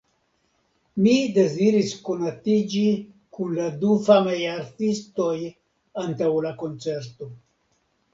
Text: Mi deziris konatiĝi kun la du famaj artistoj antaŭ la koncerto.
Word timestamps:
Mi 1.07 1.11
deziris 1.33 1.91
konatiĝi 2.07 2.81
kun 3.37 3.51
la 3.57 3.67
du 3.83 3.91
famaj 4.07 4.37
artistoj 4.53 5.35
antaŭ 6.05 6.31
la 6.47 6.55
koncerto. 6.63 7.29